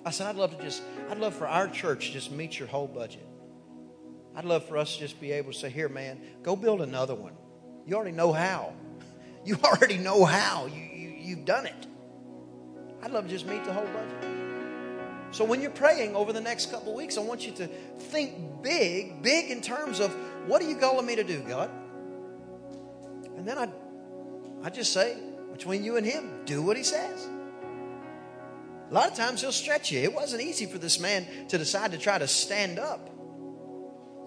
[0.05, 2.69] I said, I'd love to just, I'd love for our church to just meet your
[2.69, 3.27] whole budget.
[4.35, 7.15] I'd love for us to just be able to say, here, man, go build another
[7.15, 7.33] one.
[7.87, 8.75] You already know how.
[9.47, 10.67] You already know how.
[10.67, 11.87] You, you, you've done it.
[13.03, 14.31] I'd love to just meet the whole budget.
[15.31, 19.23] So when you're praying over the next couple weeks, I want you to think big,
[19.23, 20.13] big in terms of
[20.47, 21.71] what are you calling me to do, God?
[23.37, 23.69] And then I
[24.63, 25.17] I just say,
[25.53, 27.29] between you and him, do what he says.
[28.91, 30.01] A lot of times he'll stretch you.
[30.01, 33.11] It wasn't easy for this man to decide to try to stand up.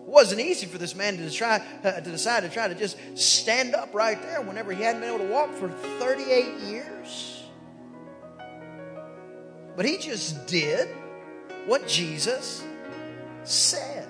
[0.10, 3.76] Wasn't easy for this man to try uh, to decide to try to just stand
[3.76, 7.44] up right there whenever he hadn't been able to walk for 38 years.
[9.76, 10.88] But he just did
[11.68, 12.64] what Jesus
[13.44, 14.08] said.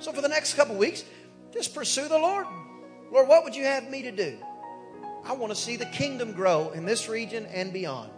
[0.00, 1.04] So for the next couple weeks,
[1.52, 2.46] just pursue the Lord.
[3.12, 4.38] Lord, what would you have me to do?
[5.24, 8.10] I want to see the kingdom grow in this region and beyond.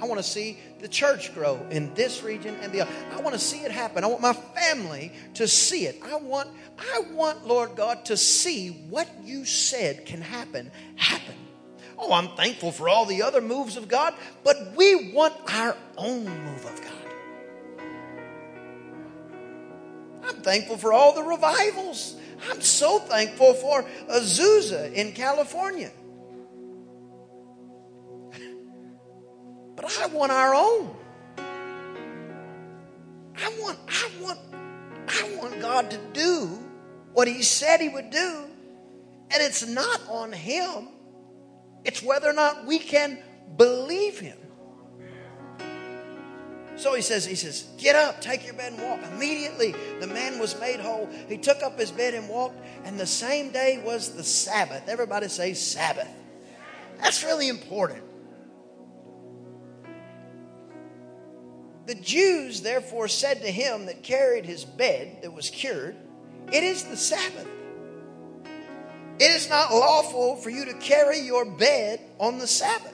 [0.00, 2.88] I want to see the church grow in this region and beyond.
[3.12, 4.04] I want to see it happen.
[4.04, 6.00] I want my family to see it.
[6.04, 11.34] I want, I want, Lord God, to see what you said can happen, happen.
[11.98, 16.24] Oh, I'm thankful for all the other moves of God, but we want our own
[16.24, 16.92] move of God.
[20.22, 22.14] I'm thankful for all the revivals.
[22.48, 25.90] I'm so thankful for Azusa in California.
[29.80, 30.96] But I want our own.
[33.36, 34.40] I want, I want,
[35.06, 36.46] I want God to do
[37.12, 38.44] what He said He would do.
[39.30, 40.88] And it's not on Him,
[41.84, 43.22] it's whether or not we can
[43.56, 44.36] believe Him.
[46.74, 49.00] So he says, he says, get up, take your bed and walk.
[49.12, 51.08] Immediately the man was made whole.
[51.28, 54.88] He took up his bed and walked, and the same day was the Sabbath.
[54.88, 56.08] Everybody say Sabbath.
[57.00, 58.04] That's really important.
[61.88, 65.96] The Jews therefore said to him that carried his bed that was cured,
[66.52, 67.48] It is the Sabbath.
[69.18, 72.92] It is not lawful for you to carry your bed on the Sabbath.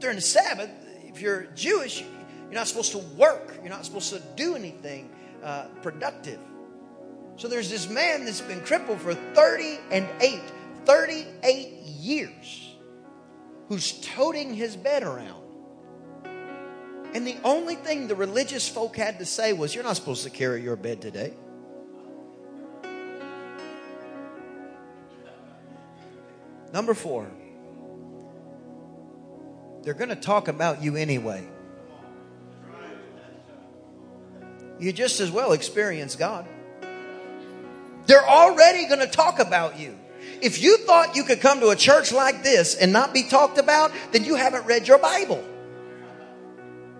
[0.00, 0.70] During the Sabbath,
[1.04, 3.58] if you're Jewish, you're not supposed to work.
[3.60, 5.08] You're not supposed to do anything
[5.40, 6.40] uh, productive.
[7.36, 10.40] So there's this man that's been crippled for 30 and 8,
[10.84, 12.39] 38 years
[13.70, 15.44] who's toting his bed around.
[17.14, 20.30] And the only thing the religious folk had to say was, You're not supposed to
[20.30, 21.32] carry your bed today.
[26.72, 27.30] Number four,
[29.82, 31.46] they're going to talk about you anyway.
[34.80, 36.46] You just as well experience God.
[38.06, 39.96] They're already going to talk about you.
[40.40, 43.58] If you thought you could come to a church like this and not be talked
[43.58, 45.44] about, then you haven't read your Bible.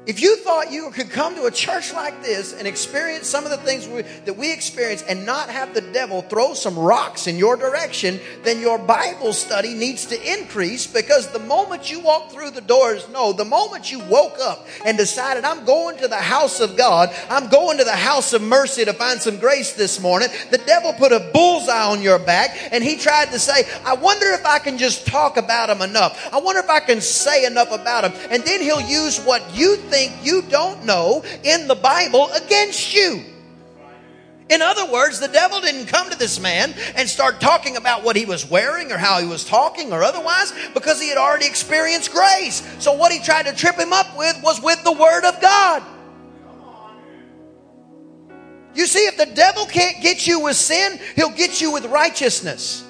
[0.07, 3.51] If you thought you could come to a church like this and experience some of
[3.51, 7.37] the things we, that we experience and not have the devil throw some rocks in
[7.37, 12.51] your direction, then your Bible study needs to increase because the moment you walk through
[12.51, 16.61] the doors, no, the moment you woke up and decided, I'm going to the house
[16.61, 20.29] of God, I'm going to the house of mercy to find some grace this morning,
[20.51, 24.31] the devil put a bullseye on your back and he tried to say, I wonder
[24.31, 26.33] if I can just talk about him enough.
[26.33, 28.13] I wonder if I can say enough about him.
[28.31, 33.25] And then he'll use what you think you don't know in the Bible against you.
[34.51, 38.17] In other words, the devil didn't come to this man and start talking about what
[38.17, 42.11] he was wearing or how he was talking or otherwise because he had already experienced
[42.11, 42.67] grace.
[42.81, 45.85] So what he tried to trip him up with was with the word of God.
[48.75, 52.85] You see, if the devil can't get you with sin, he'll get you with righteousness.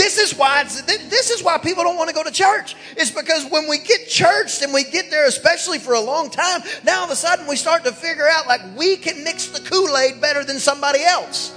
[0.00, 2.74] This is why this is why people don't want to go to church.
[2.96, 6.62] It's because when we get churched and we get there, especially for a long time,
[6.84, 9.60] now all of a sudden we start to figure out like we can mix the
[9.60, 11.50] Kool-Aid better than somebody else.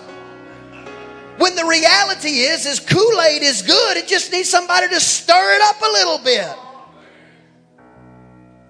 [1.37, 3.95] When the reality is, is Kool-Aid is good.
[3.95, 6.62] It just needs somebody to stir it up a little bit.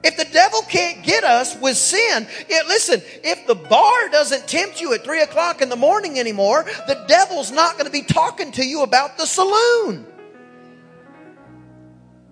[0.03, 4.81] If the devil can't get us with sin, it, listen, if the bar doesn't tempt
[4.81, 8.51] you at three o'clock in the morning anymore, the devil's not going to be talking
[8.53, 10.05] to you about the saloon.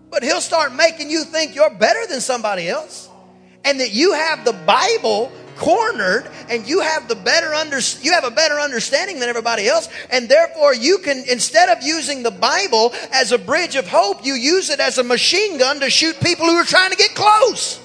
[0.09, 3.09] But he'll start making you think you're better than somebody else
[3.63, 5.32] and that you have the Bible
[5.62, 9.88] cornered and you have the better under, you have a better understanding than everybody else
[10.09, 14.34] and therefore you can instead of using the bible as a bridge of hope you
[14.34, 17.80] use it as a machine gun to shoot people who are trying to get close.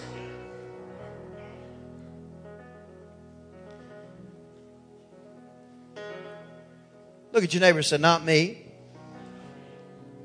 [7.32, 8.64] Look at your neighbor and say not me.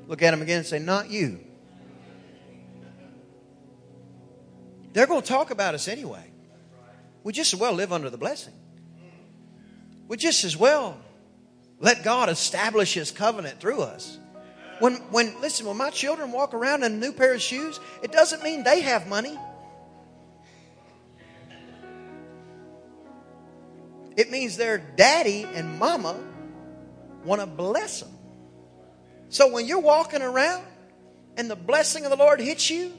[0.06, 1.38] Look at him again and say not you.
[4.94, 6.31] They're going to talk about us anyway
[7.24, 8.54] we just as well live under the blessing.
[10.08, 10.98] We just as well
[11.78, 14.18] let God establish His covenant through us.
[14.78, 18.10] When, when, listen, when my children walk around in a new pair of shoes, it
[18.10, 19.38] doesn't mean they have money.
[24.16, 26.16] It means their daddy and mama
[27.24, 28.10] want to bless them.
[29.28, 30.64] So when you're walking around
[31.36, 32.92] and the blessing of the Lord hits you,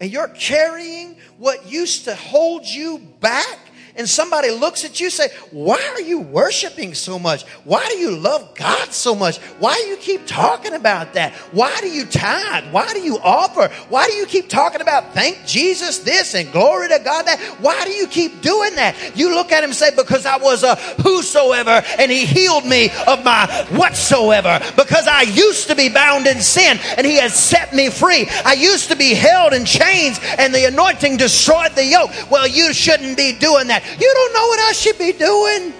[0.00, 3.58] and you're carrying what used to hold you back
[3.96, 7.42] and somebody looks at you say, why are you worshiping so much?
[7.64, 9.38] Why do you love God so much?
[9.58, 11.32] Why do you keep talking about that?
[11.52, 12.72] Why do you tithe?
[12.72, 13.68] Why do you offer?
[13.88, 17.38] Why do you keep talking about thank Jesus this and glory to God that?
[17.60, 19.16] Why do you keep doing that?
[19.16, 22.90] You look at him and say, because I was a whosoever and he healed me
[23.06, 24.60] of my whatsoever.
[24.76, 28.26] Because I used to be bound in sin and he has set me free.
[28.44, 32.10] I used to be held in chains and the anointing destroyed the yoke.
[32.30, 33.81] Well, you shouldn't be doing that.
[33.98, 35.72] You don't know what I should be doing.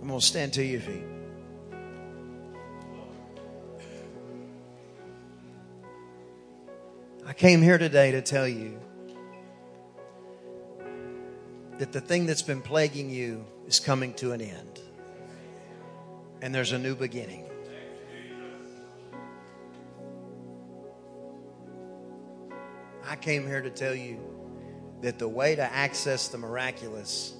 [0.00, 1.04] I'm going to stand to your feet.
[7.26, 8.78] I came here today to tell you
[11.78, 14.80] that the thing that's been plaguing you is coming to an end.
[16.40, 17.45] And there's a new beginning.
[23.06, 24.18] I came here to tell you
[25.02, 27.34] that the way to access the miraculous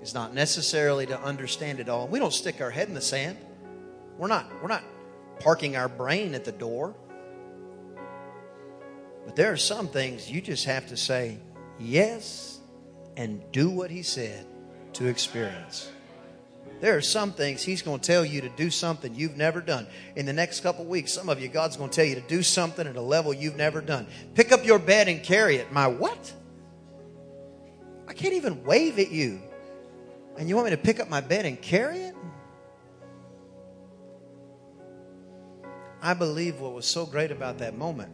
[0.00, 2.08] is not necessarily to understand it all.
[2.08, 3.36] We don't stick our head in the sand.
[4.16, 4.84] We're not we're not
[5.40, 6.94] parking our brain at the door.
[9.26, 11.38] But there are some things you just have to say
[11.78, 12.58] yes
[13.16, 14.46] and do what he said
[14.94, 15.90] to experience.
[16.80, 19.86] There are some things He's going to tell you to do something you've never done.
[20.16, 22.42] In the next couple weeks, some of you, God's going to tell you to do
[22.42, 24.06] something at a level you've never done.
[24.34, 25.72] Pick up your bed and carry it.
[25.72, 26.32] My what?
[28.06, 29.40] I can't even wave at you.
[30.36, 32.14] And you want me to pick up my bed and carry it?
[36.00, 38.12] I believe what was so great about that moment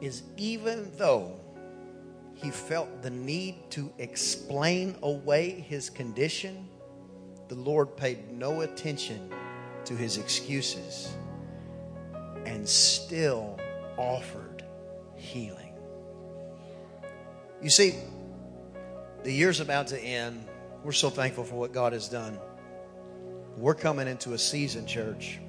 [0.00, 1.38] is even though
[2.36, 6.68] he felt the need to explain away his condition,
[7.48, 9.32] the Lord paid no attention
[9.86, 11.14] to his excuses
[12.44, 13.58] and still
[13.96, 14.64] offered
[15.14, 15.72] healing.
[17.62, 17.94] You see,
[19.22, 20.46] the year's about to end.
[20.84, 22.38] We're so thankful for what God has done.
[23.56, 25.40] We're coming into a season, church,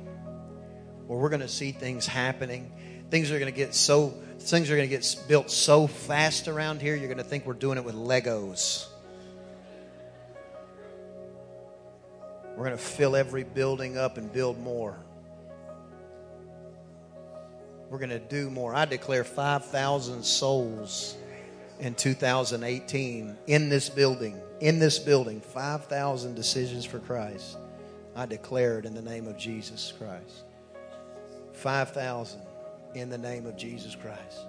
[1.06, 2.72] where we're going to see things happening.
[3.10, 6.82] Things are going to get so things are going to get built so fast around
[6.82, 8.88] here, you're going to think we're doing it with Legos.
[12.56, 14.98] We're going to fill every building up and build more.
[17.90, 18.74] We're going to do more.
[18.74, 21.16] I declare 5,000 souls
[21.80, 24.40] in 2018 in this building.
[24.60, 27.58] In this building, 5,000 decisions for Christ.
[28.16, 30.46] I declare it in the name of Jesus Christ.
[31.54, 32.42] 5,000
[33.00, 34.40] in the name of Jesus Christ.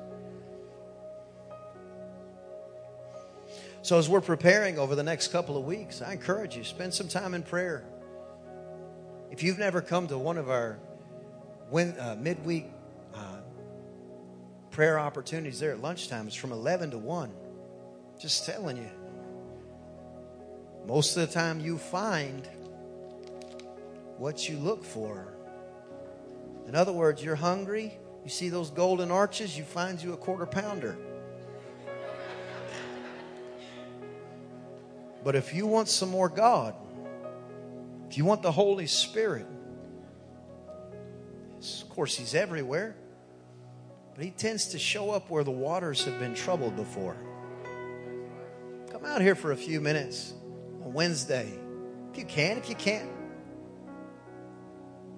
[3.83, 7.09] So, as we're preparing over the next couple of weeks, I encourage you spend some
[7.09, 7.85] time in prayer.
[9.31, 10.79] If you've never come to one of our
[11.73, 12.67] uh, midweek
[13.15, 13.41] uh,
[14.71, 16.27] prayer opportunities there at lunchtime.
[16.27, 17.33] It's from 11 to 1.
[18.19, 18.91] Just telling you.
[20.87, 22.49] Most of the time, you find
[24.17, 25.35] what you look for.
[26.67, 30.47] In other words, you're hungry, you see those golden arches, you find you a quarter
[30.47, 30.99] pounder.
[35.25, 36.75] But if you want some more God,
[38.09, 39.47] if you want the Holy Spirit,
[41.59, 42.97] of course, He's everywhere,
[44.15, 47.17] but He tends to show up where the waters have been troubled before.
[48.91, 50.33] Come out here for a few minutes
[50.85, 51.53] on Wednesday.
[52.13, 53.11] If you can, if you can't.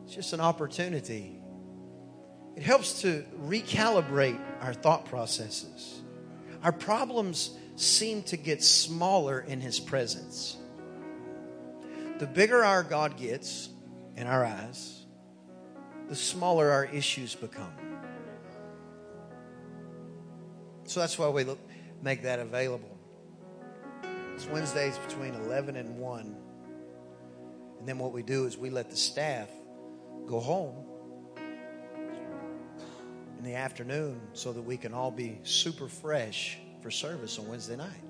[0.05, 1.40] It's just an opportunity.
[2.57, 6.03] It helps to recalibrate our thought processes.
[6.63, 10.57] Our problems seem to get smaller in His presence.
[12.19, 13.71] The bigger our God gets
[14.17, 15.07] in our eyes,
[16.09, 17.73] the smaller our issues become.
[20.85, 21.61] So that's why we look,
[22.03, 22.99] make that available.
[24.35, 26.37] It's Wednesdays between 11 and 1.
[27.79, 29.49] And then what we do is we let the staff
[30.27, 30.90] go home
[33.41, 37.75] in the afternoon so that we can all be super fresh for service on Wednesday
[37.75, 38.03] night.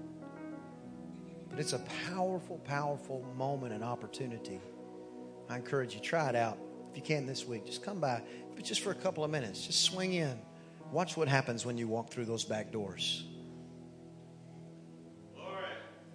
[1.48, 1.78] But it's a
[2.08, 4.60] powerful, powerful moment and opportunity.
[5.48, 6.58] I encourage you, try it out.
[6.90, 8.22] If you can this week, just come by,
[8.56, 9.68] but just for a couple of minutes.
[9.68, 10.36] Just swing in.
[10.90, 13.22] Watch what happens when you walk through those back doors.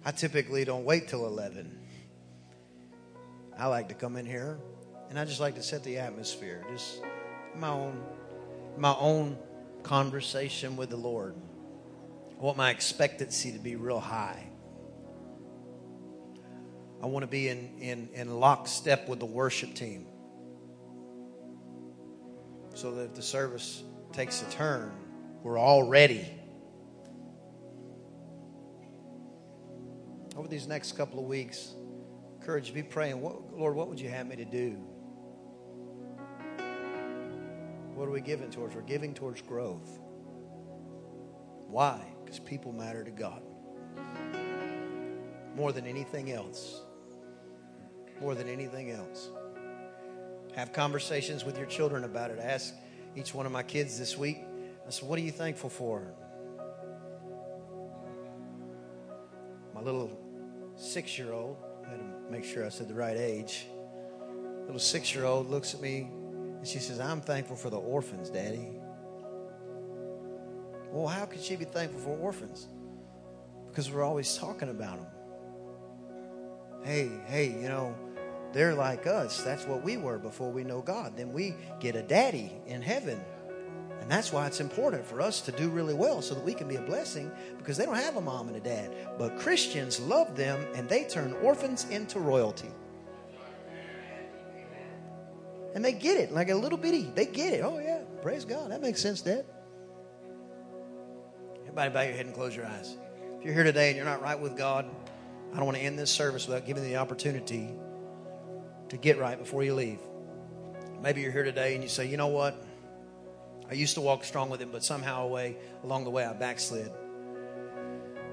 [0.04, 1.74] I typically don't wait till 11.
[3.58, 4.58] I like to come in here
[5.08, 6.66] and I just like to set the atmosphere.
[6.70, 7.00] Just
[7.56, 8.02] my own
[8.78, 9.38] my own
[9.82, 11.34] conversation with the Lord.
[12.38, 14.46] I want my expectancy to be real high.
[17.02, 20.06] I want to be in, in, in lockstep with the worship team.
[22.74, 24.92] So that if the service takes a turn,
[25.42, 26.26] we're all ready.
[30.36, 31.74] Over these next couple of weeks,
[32.38, 34.76] encourage be praying, what, Lord, what would you have me to do?
[37.96, 38.74] What are we giving towards?
[38.74, 39.98] We're giving towards growth.
[41.66, 42.00] Why?
[42.22, 43.42] Because people matter to God
[45.56, 46.82] more than anything else.
[48.20, 49.30] More than anything else.
[50.54, 52.38] Have conversations with your children about it.
[52.38, 52.74] Ask
[53.16, 54.38] each one of my kids this week.
[54.86, 56.12] I said, What are you thankful for?
[59.74, 60.10] My little
[60.76, 63.66] six year old, I had to make sure I said the right age.
[64.66, 66.10] Little six year old looks at me
[66.66, 68.66] and she says, I'm thankful for the orphans, Daddy.
[70.90, 72.66] Well, how could she be thankful for orphans?
[73.68, 75.06] Because we're always talking about them.
[76.82, 77.94] Hey, hey, you know,
[78.52, 79.44] they're like us.
[79.44, 81.16] That's what we were before we know God.
[81.16, 83.20] Then we get a daddy in heaven.
[84.00, 86.66] And that's why it's important for us to do really well so that we can
[86.66, 88.90] be a blessing because they don't have a mom and a dad.
[89.18, 92.72] But Christians love them and they turn orphans into royalty.
[95.76, 97.02] And they get it like a little bitty.
[97.14, 97.60] They get it.
[97.62, 97.98] Oh, yeah.
[98.22, 98.70] Praise God.
[98.70, 99.44] That makes sense, Dad.
[101.60, 102.96] Everybody bow your head and close your eyes.
[103.38, 104.86] If you're here today and you're not right with God,
[105.52, 107.74] I don't want to end this service without giving you the opportunity
[108.88, 109.98] to get right before you leave.
[111.02, 112.56] Maybe you're here today and you say, you know what?
[113.70, 116.90] I used to walk strong with him, but somehow away along the way I backslid.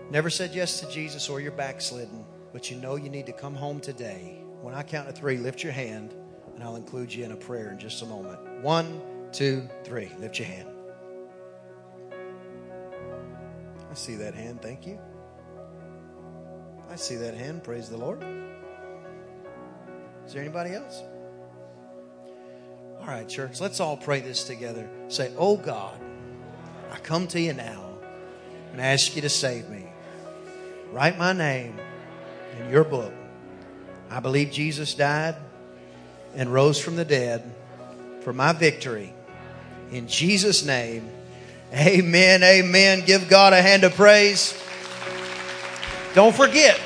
[0.10, 2.24] Never said yes to Jesus or you're backslidden,
[2.54, 4.46] but you know you need to come home today.
[4.62, 6.16] When I count to three, lift your hand
[6.56, 8.40] and I'll include you in a prayer in just a moment.
[8.62, 9.02] One,
[9.32, 10.12] two, three.
[10.20, 10.70] Lift your hand.
[13.90, 14.62] I see that hand.
[14.62, 15.00] Thank you.
[16.90, 17.64] I see that hand.
[17.64, 18.24] Praise the Lord.
[20.26, 21.02] Is there anybody else?
[23.00, 24.90] All right, church, let's all pray this together.
[25.10, 26.00] Say, Oh God,
[26.92, 27.98] I come to you now
[28.72, 29.88] and ask you to save me.
[30.92, 31.80] Write my name
[32.60, 33.14] in your book.
[34.10, 35.36] I believe Jesus died
[36.36, 37.44] and rose from the dead
[38.22, 39.14] for my victory.
[39.92, 41.10] In Jesus' name,
[41.74, 43.04] amen, amen.
[43.06, 44.60] Give God a hand of praise.
[46.14, 46.80] Don't forget,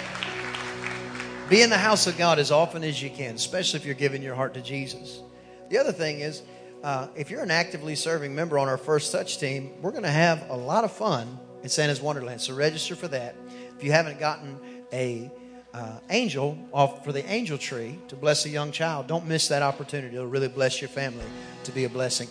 [1.50, 4.22] be in the house of God as often as you can, especially if you're giving
[4.22, 5.22] your heart to Jesus.
[5.70, 6.42] The other thing is,
[6.84, 10.10] uh, if you're an actively serving member on our First Touch team, we're going to
[10.10, 12.40] have a lot of fun in Santa's Wonderland.
[12.40, 13.36] So register for that.
[13.78, 14.58] If you haven't gotten
[14.94, 15.32] a
[15.78, 19.62] uh, angel off for the angel tree to bless a young child, don't miss that
[19.62, 20.16] opportunity.
[20.16, 21.26] It'll really bless your family
[21.66, 22.28] to be a blessing.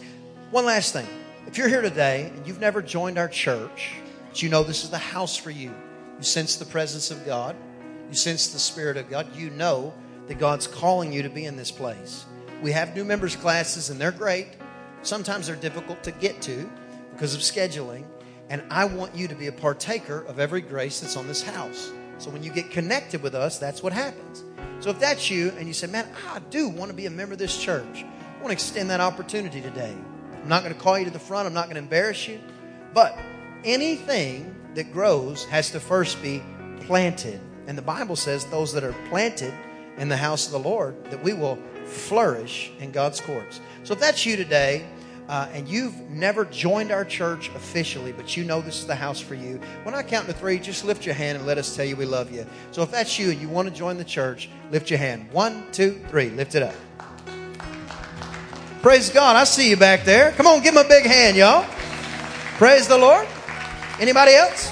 [0.50, 1.06] One last thing.
[1.46, 3.92] If you're here today and you've never joined our church,
[4.28, 5.72] but you know this is the house for you,
[6.18, 7.54] you sense the presence of God,
[8.10, 9.94] you sense the Spirit of God, you know
[10.26, 12.26] that God's calling you to be in this place.
[12.62, 14.48] We have new members classes and they're great.
[15.02, 16.68] Sometimes they're difficult to get to.
[17.16, 18.04] because of scheduling,
[18.50, 21.90] and I want you to be a partaker of every grace that's on this house.
[22.18, 24.44] So when you get connected with us, that's what happens.
[24.80, 27.34] So if that's you and you say, Man, I do want to be a member
[27.34, 29.94] of this church, I want to extend that opportunity today.
[30.42, 32.40] I'm not going to call you to the front, I'm not going to embarrass you.
[32.94, 33.18] But
[33.64, 36.42] anything that grows has to first be
[36.80, 37.40] planted.
[37.66, 39.52] And the Bible says those that are planted
[39.96, 43.60] in the house of the Lord, that we will flourish in God's courts.
[43.82, 44.86] So if that's you today,
[45.28, 49.20] uh, and you've never joined our church officially, but you know this is the house
[49.20, 51.84] for you, when I count to three, just lift your hand and let us tell
[51.84, 52.46] you we love you.
[52.70, 55.30] So if that's you and you want to join the church, lift your hand.
[55.32, 56.30] One, two, three.
[56.30, 56.74] Lift it up.
[58.82, 59.34] Praise God.
[59.34, 60.30] I see you back there.
[60.32, 61.66] Come on, give him a big hand, y'all.
[62.56, 63.26] Praise the Lord.
[63.98, 64.70] Anybody else?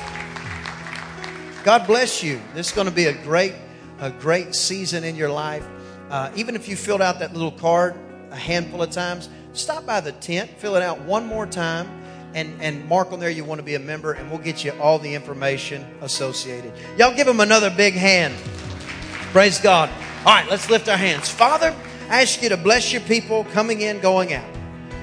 [1.64, 2.40] God bless you.
[2.54, 3.54] This is going to be a great,
[3.98, 5.66] a great season in your life.
[6.10, 7.96] Uh, even if you filled out that little card
[8.30, 11.88] a handful of times, stop by the tent, fill it out one more time,
[12.34, 14.72] and, and mark on there you want to be a member, and we'll get you
[14.80, 16.72] all the information associated.
[16.98, 18.34] Y'all give them another big hand.
[19.32, 19.88] Praise God.
[20.26, 21.28] All right, let's lift our hands.
[21.28, 21.74] Father,
[22.08, 24.44] I ask you to bless your people coming in, going out.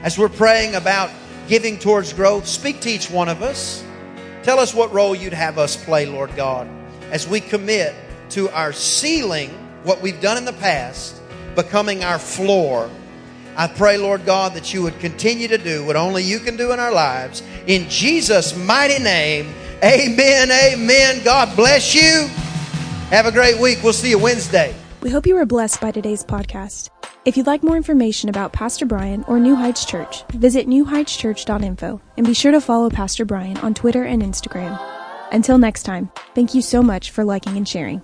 [0.04, 1.10] As we're praying about
[1.48, 3.84] giving towards growth, speak to each one of us.
[4.44, 6.68] Tell us what role you'd have us play, Lord God,
[7.12, 7.94] as we commit
[8.32, 9.50] to our ceiling,
[9.84, 11.22] what we've done in the past,
[11.56, 12.90] becoming our floor
[13.56, 16.72] I pray, Lord God, that you would continue to do what only you can do
[16.72, 17.44] in our lives.
[17.68, 21.24] In Jesus' mighty name, amen, amen.
[21.24, 22.28] God bless you.
[23.10, 23.80] Have a great week.
[23.84, 24.74] We'll see you Wednesday.
[25.02, 26.90] We hope you were blessed by today's podcast.
[27.24, 32.26] If you'd like more information about Pastor Brian or New Heights Church, visit newheightschurch.info and
[32.26, 34.80] be sure to follow Pastor Brian on Twitter and Instagram.
[35.32, 38.02] Until next time, thank you so much for liking and sharing.